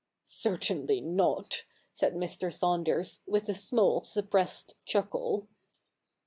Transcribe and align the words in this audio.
'Certainly 0.23 1.01
not,' 1.01 1.63
said 1.93 2.15
Mr. 2.15 2.51
Saunders, 2.51 3.21
with 3.27 3.47
a 3.49 3.53
small 3.53 4.01
suppressed 4.03 4.73
chuckle. 4.83 5.47